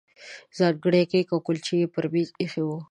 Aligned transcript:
ځانګړي 0.57 1.01
کیک 1.11 1.27
او 1.33 1.39
کولچې 1.45 1.75
یې 1.81 1.87
پر 1.93 2.05
مېز 2.13 2.29
ایښي 2.39 2.63
وو. 2.65 2.77